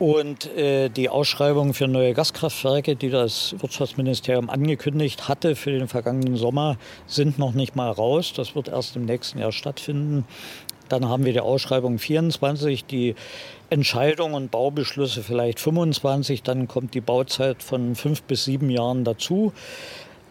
[0.00, 6.38] Und äh, die Ausschreibung für neue Gaskraftwerke, die das Wirtschaftsministerium angekündigt hatte für den vergangenen
[6.38, 8.32] Sommer, sind noch nicht mal raus.
[8.34, 10.24] Das wird erst im nächsten Jahr stattfinden.
[10.88, 13.14] Dann haben wir die Ausschreibung 24, die
[13.68, 16.42] Entscheidungen und Baubeschlüsse vielleicht 25.
[16.44, 19.52] Dann kommt die Bauzeit von fünf bis sieben Jahren dazu.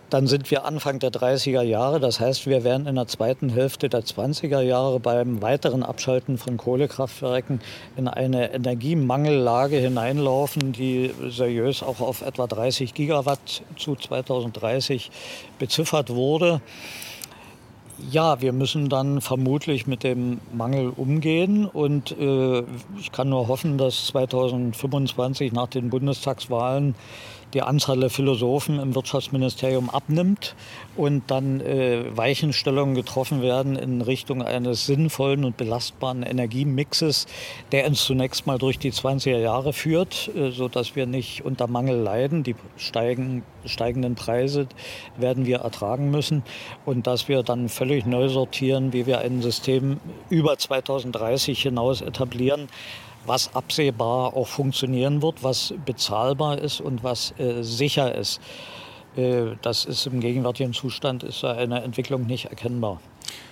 [0.09, 1.99] Dann sind wir Anfang der 30er Jahre.
[1.99, 6.57] Das heißt, wir werden in der zweiten Hälfte der 20er Jahre beim weiteren Abschalten von
[6.57, 7.61] Kohlekraftwerken
[7.95, 15.11] in eine Energiemangellage hineinlaufen, die seriös auch auf etwa 30 Gigawatt zu 2030
[15.59, 16.61] beziffert wurde.
[18.09, 22.63] Ja, wir müssen dann vermutlich mit dem Mangel umgehen und äh,
[22.97, 26.95] ich kann nur hoffen, dass 2025 nach den Bundestagswahlen
[27.53, 30.55] die Anzahl der Philosophen im Wirtschaftsministerium abnimmt
[30.95, 37.27] und dann äh, Weichenstellungen getroffen werden in Richtung eines sinnvollen und belastbaren Energiemixes,
[37.71, 41.97] der uns zunächst mal durch die 20er Jahre führt, äh, sodass wir nicht unter Mangel
[41.99, 42.43] leiden.
[42.43, 44.67] Die steigen, steigenden Preise
[45.17, 46.43] werden wir ertragen müssen
[46.85, 52.67] und dass wir dann völlig neu sortieren, wie wir ein System über 2030 hinaus etablieren,
[53.29, 58.41] was absehbar auch funktionieren wird, was bezahlbar ist und was äh, sicher ist.
[59.15, 62.99] Äh, das ist im gegenwärtigen Zustand ist eine Entwicklung nicht erkennbar.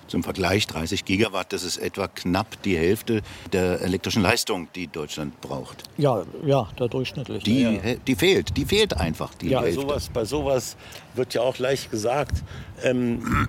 [0.08, 5.40] Zum Vergleich 30 Gigawatt, das ist etwa knapp die Hälfte der elektrischen Leistung, die Deutschland
[5.42, 5.84] braucht.
[5.98, 7.44] Ja, ja, der durchschnittlich.
[7.44, 7.96] Die, ja.
[8.06, 9.34] die fehlt, die fehlt einfach.
[9.36, 9.82] Die ja, Hälfte.
[9.82, 10.78] Sowas, bei sowas
[11.16, 12.44] wird ja auch leicht gesagt,
[12.84, 13.48] ähm,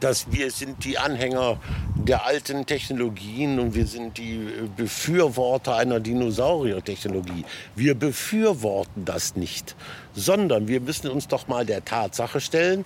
[0.00, 1.58] dass wir sind die Anhänger
[1.96, 7.44] der alten Technologien und wir sind die Befürworter einer Dinosaurier-Technologie.
[7.76, 9.76] Wir befürworten das nicht,
[10.14, 12.84] sondern wir müssen uns doch mal der Tatsache stellen,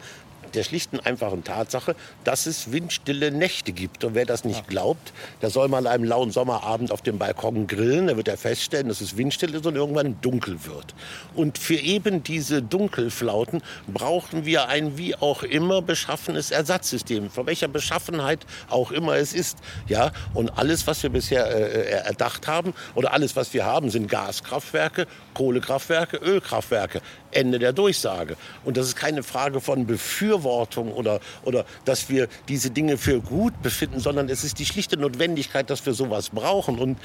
[0.55, 4.05] der schlichten einfachen Tatsache, dass es windstille Nächte gibt.
[4.05, 5.13] Und wer das nicht glaubt,
[5.43, 8.07] der soll mal einem lauen Sommerabend auf dem Balkon grillen.
[8.07, 10.95] Da wird er feststellen, dass es windstill ist und irgendwann dunkel wird.
[11.35, 17.69] Und für eben diese Dunkelflauten brauchen wir ein wie auch immer beschaffenes Ersatzsystem, von welcher
[17.69, 19.59] Beschaffenheit auch immer es ist.
[19.87, 23.91] Ja, und alles, was wir bisher äh, äh erdacht haben oder alles, was wir haben,
[23.91, 27.01] sind Gaskraftwerke, Kohlekraftwerke, Ölkraftwerke.
[27.35, 28.37] Ende der Durchsage.
[28.65, 33.61] Und das ist keine Frage von Befürwortung oder, oder dass wir diese Dinge für gut
[33.63, 36.79] befinden, sondern es ist die schlichte Notwendigkeit, dass wir sowas brauchen.
[36.79, 36.99] Und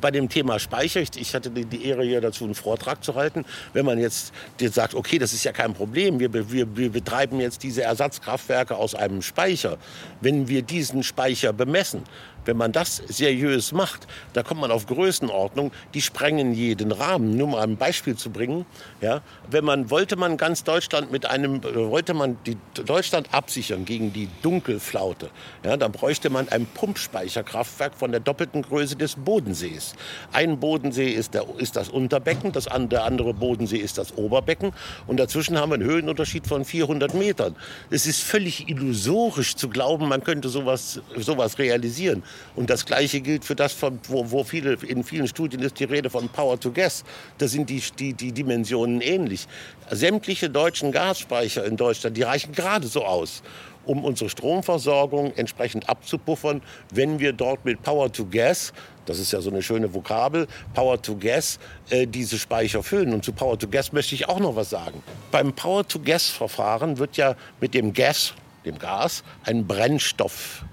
[0.00, 3.84] bei dem Thema Speicher, ich hatte die Ehre hier dazu einen Vortrag zu halten, wenn
[3.84, 7.82] man jetzt sagt, okay, das ist ja kein Problem, wir, wir, wir betreiben jetzt diese
[7.82, 9.78] Ersatzkraftwerke aus einem Speicher.
[10.20, 12.02] Wenn wir diesen Speicher bemessen,
[12.44, 17.36] wenn man das seriös macht, da kommt man auf Größenordnung, die sprengen jeden Rahmen.
[17.36, 18.66] Nur mal ein Beispiel zu bringen.
[19.00, 23.84] Ja, wenn man, wollte man ganz Deutschland mit einem, äh, wollte man die Deutschland absichern
[23.84, 25.30] gegen die Dunkelflaute,
[25.64, 29.94] ja, dann bräuchte man ein Pumpspeicherkraftwerk von der doppelten Größe des Bodensees.
[30.32, 34.72] Ein Bodensee ist, der, ist das Unterbecken, das, der andere Bodensee ist das Oberbecken
[35.06, 37.56] und dazwischen haben wir einen Höhenunterschied von 400 Metern.
[37.90, 42.22] Es ist völlig illusorisch zu glauben, man könnte sowas, sowas realisieren.
[42.54, 46.10] Und das Gleiche gilt für das, wo, wo viele, in vielen Studien ist die Rede
[46.10, 47.04] von Power to Gas.
[47.38, 49.46] Da sind die, die, die Dimensionen ähnlich.
[49.90, 53.42] Sämtliche deutschen Gasspeicher in Deutschland, die reichen gerade so aus
[53.84, 58.72] um unsere Stromversorgung entsprechend abzupuffern, wenn wir dort mit Power to Gas,
[59.06, 61.58] das ist ja so eine schöne Vokabel, Power to Gas,
[61.90, 63.12] äh, diese Speicher füllen.
[63.12, 65.02] Und zu Power to Gas möchte ich auch noch was sagen.
[65.30, 70.64] Beim Power to Gas Verfahren wird ja mit dem Gas, dem Gas, ein Brennstoff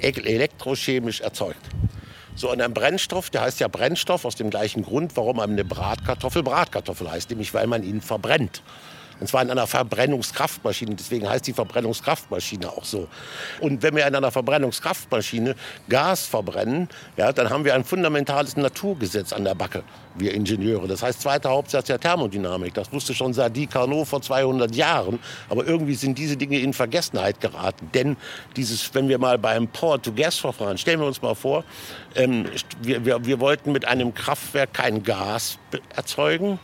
[0.00, 1.64] elektrochemisch erzeugt.
[2.34, 6.44] So, und ein Brennstoff, der heißt ja Brennstoff aus dem gleichen Grund, warum eine Bratkartoffel
[6.44, 8.62] Bratkartoffel heißt, nämlich weil man ihn verbrennt.
[9.20, 10.94] Und zwar in einer Verbrennungskraftmaschine.
[10.94, 13.08] Deswegen heißt die Verbrennungskraftmaschine auch so.
[13.60, 15.54] Und wenn wir in einer Verbrennungskraftmaschine
[15.88, 19.82] Gas verbrennen, ja, dann haben wir ein fundamentales Naturgesetz an der Backe,
[20.16, 20.86] wir Ingenieure.
[20.86, 22.74] Das heißt, zweiter Hauptsatz der Thermodynamik.
[22.74, 25.18] Das wusste schon Sadi Carnot vor 200 Jahren.
[25.48, 27.90] Aber irgendwie sind diese Dinge in Vergessenheit geraten.
[27.94, 28.16] Denn
[28.56, 31.64] dieses, wenn wir mal beim Power-to-Gas-Verfahren, stellen wir uns mal vor,
[32.14, 32.46] ähm,
[32.80, 35.58] wir, wir, wir wollten mit einem Kraftwerk kein Gas
[35.94, 36.58] erzeugen,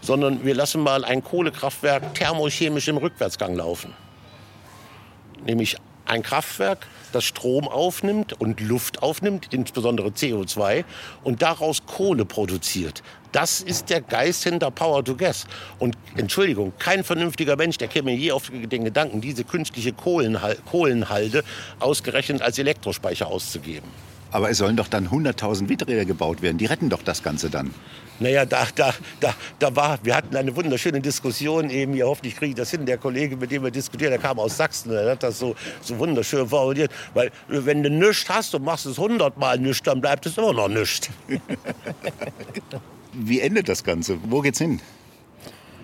[0.00, 3.92] sondern wir lassen mal ein Kohlekraftwerk thermochemisch im Rückwärtsgang laufen.
[5.44, 10.84] Nämlich ein Kraftwerk, das Strom aufnimmt und Luft aufnimmt, insbesondere CO2,
[11.22, 13.02] und daraus Kohle produziert.
[13.32, 15.46] Das ist der Geist hinter Power to Gas.
[15.78, 21.44] Und Entschuldigung, kein vernünftiger Mensch, der käme je auf den Gedanken, diese künstliche Kohlenhalde
[21.78, 23.88] ausgerechnet als Elektrospeicher auszugeben.
[24.30, 26.58] Aber es sollen doch dann 100.000 Windräder gebaut werden.
[26.58, 27.74] Die retten doch das Ganze dann.
[28.20, 32.50] Naja, da, da, da, da war, wir hatten eine wunderschöne Diskussion eben hier, hoffentlich kriege
[32.50, 35.22] ich das hin, der Kollege, mit dem wir diskutieren, der kam aus Sachsen, der hat
[35.22, 39.82] das so, so wunderschön formuliert, weil wenn du nichts hast und machst es hundertmal nichts,
[39.82, 41.08] dann bleibt es immer noch nichts.
[43.12, 44.18] Wie endet das Ganze?
[44.28, 44.80] Wo geht's hin?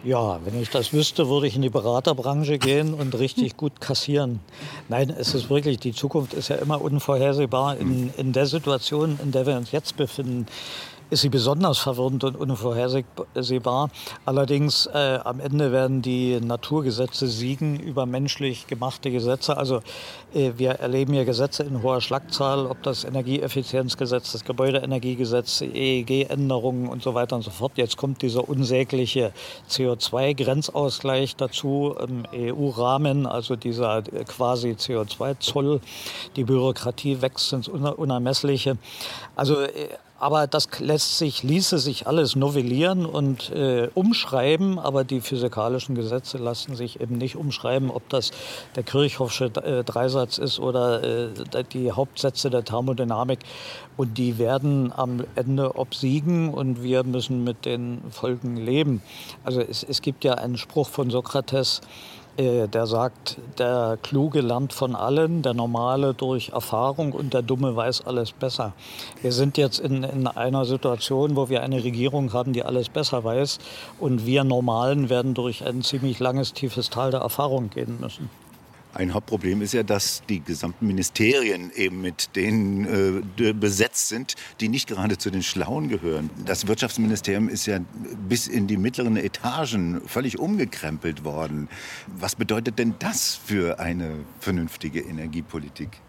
[0.04, 4.40] Ja, wenn ich das wüsste, würde ich in die Beraterbranche gehen und richtig gut kassieren.
[4.90, 7.78] Nein, es ist wirklich, die Zukunft ist ja immer unvorhersehbar.
[7.78, 10.46] In, in der Situation, in der wir uns jetzt befinden,
[11.10, 13.90] ist sie besonders verwirrend und unvorhersehbar.
[14.24, 19.56] Allerdings äh, am Ende werden die Naturgesetze siegen über menschlich gemachte Gesetze.
[19.56, 19.80] Also
[20.34, 27.02] äh, wir erleben hier Gesetze in hoher Schlagzahl, ob das Energieeffizienzgesetz, das Gebäudeenergiegesetz, EEG-Änderungen und
[27.02, 27.72] so weiter und so fort.
[27.76, 29.32] Jetzt kommt dieser unsägliche
[29.70, 35.80] CO2-Grenzausgleich dazu im EU-Rahmen, also dieser äh, quasi CO2-Zoll.
[36.36, 38.78] Die Bürokratie wächst ins Unermessliche.
[39.36, 39.88] Also äh,
[40.24, 46.38] aber das lässt sich, ließe sich alles novellieren und äh, umschreiben, aber die physikalischen Gesetze
[46.38, 48.30] lassen sich eben nicht umschreiben, ob das
[48.74, 53.40] der Kirchhoffsche äh, Dreisatz ist oder äh, die Hauptsätze der Thermodynamik.
[53.98, 59.02] Und die werden am Ende obsiegen und wir müssen mit den Folgen leben.
[59.44, 61.82] Also es, es gibt ja einen Spruch von Sokrates,
[62.36, 68.06] der sagt, der Kluge lernt von allen, der Normale durch Erfahrung und der Dumme weiß
[68.06, 68.72] alles besser.
[69.22, 73.22] Wir sind jetzt in, in einer Situation, wo wir eine Regierung haben, die alles besser
[73.22, 73.58] weiß
[74.00, 78.28] und wir Normalen werden durch ein ziemlich langes, tiefes Tal der Erfahrung gehen müssen.
[78.94, 84.68] Ein Hauptproblem ist ja, dass die gesamten Ministerien eben mit denen äh, besetzt sind, die
[84.68, 86.30] nicht gerade zu den Schlauen gehören.
[86.46, 87.80] Das Wirtschaftsministerium ist ja
[88.28, 91.68] bis in die mittleren Etagen völlig umgekrempelt worden.
[92.06, 96.00] Was bedeutet denn das für eine vernünftige Energiepolitik?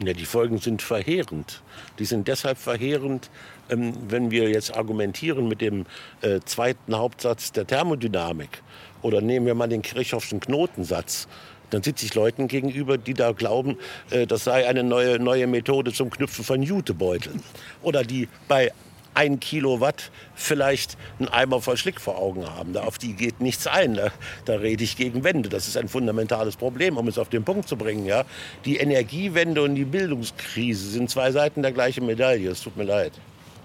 [0.00, 1.62] Ja, die Folgen sind verheerend.
[1.98, 3.30] Die sind deshalb verheerend,
[3.70, 5.86] ähm, wenn wir jetzt argumentieren mit dem
[6.20, 8.62] äh, zweiten Hauptsatz der Thermodynamik.
[9.02, 11.28] Oder nehmen wir mal den Kirchhoffschen Knotensatz
[11.70, 13.76] dann sitze ich Leuten gegenüber, die da glauben,
[14.10, 17.42] äh, das sei eine neue, neue Methode zum Knüpfen von Jutebeuteln.
[17.82, 18.72] Oder die bei
[19.14, 22.72] ein Kilowatt vielleicht einen Eimer voll Schlick vor Augen haben.
[22.72, 23.94] Da auf die geht nichts ein.
[23.94, 24.10] Da,
[24.44, 25.48] da, rede ich gegen Wände.
[25.48, 28.06] Das ist ein fundamentales Problem, um es auf den Punkt zu bringen.
[28.06, 28.24] Ja?
[28.64, 32.50] Die Energiewende und die Bildungskrise sind zwei Seiten der gleichen Medaille.
[32.50, 33.12] Es tut mir leid.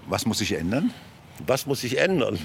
[0.06, 0.92] Was muss sich ändern?
[1.46, 2.38] Was muss sich ändern?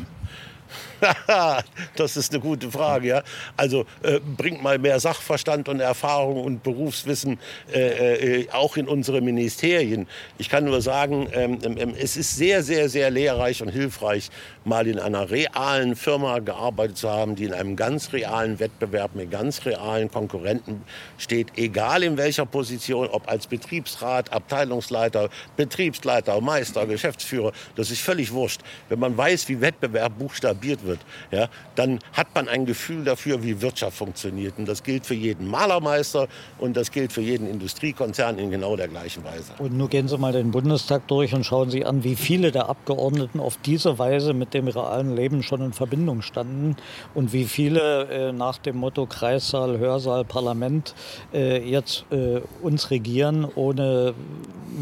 [1.95, 3.07] Das ist eine gute Frage.
[3.07, 3.23] Ja?
[3.57, 7.39] Also äh, bringt mal mehr Sachverstand und Erfahrung und Berufswissen
[7.73, 10.07] äh, äh, auch in unsere Ministerien.
[10.37, 14.29] Ich kann nur sagen, ähm, ähm, es ist sehr, sehr, sehr lehrreich und hilfreich,
[14.63, 19.31] mal in einer realen Firma gearbeitet zu haben, die in einem ganz realen Wettbewerb mit
[19.31, 20.83] ganz realen Konkurrenten
[21.17, 28.31] steht, egal in welcher Position, ob als Betriebsrat, Abteilungsleiter, Betriebsleiter, Meister, Geschäftsführer, das ist völlig
[28.31, 28.61] wurscht.
[28.89, 33.43] Wenn man weiß, wie Wettbewerb buchstabiert wird, wird, ja, dann hat man ein Gefühl dafür,
[33.43, 34.57] wie Wirtschaft funktioniert.
[34.57, 36.27] Und das gilt für jeden Malermeister
[36.57, 39.53] und das gilt für jeden Industriekonzern in genau der gleichen Weise.
[39.59, 42.69] Und nun gehen Sie mal den Bundestag durch und schauen Sie an, wie viele der
[42.69, 46.75] Abgeordneten auf diese Weise mit dem realen Leben schon in Verbindung standen
[47.13, 50.95] und wie viele äh, nach dem Motto Kreissaal, Hörsaal, Parlament
[51.33, 54.13] äh, jetzt äh, uns regieren, ohne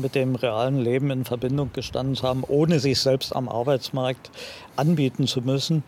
[0.02, 4.32] mit dem realen Leben in Verbindung gestanden zu haben, ohne sich selbst am Arbeitsmarkt
[4.76, 5.84] anbieten zu müssen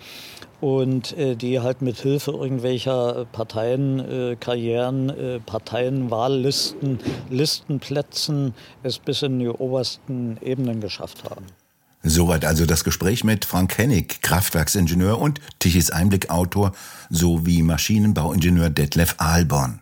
[0.62, 9.40] und äh, die halt mit Hilfe irgendwelcher Parteienkarrieren, äh, äh, Parteienwahllisten, Listenplätzen es bis in
[9.40, 11.46] die obersten Ebenen geschafft haben.
[12.08, 16.72] Soweit also das Gespräch mit Frank Hennig, Kraftwerksingenieur und Tichys Einblick-Autor
[17.10, 19.82] sowie Maschinenbauingenieur Detlef Ahlborn.